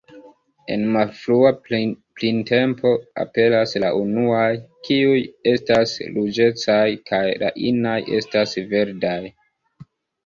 [0.75, 2.93] En malfrua printempo
[3.25, 4.47] aperas la unuaj;
[4.87, 5.19] kiuj
[5.55, 9.19] estas ruĝecaj kaj la inaj estas verdaj.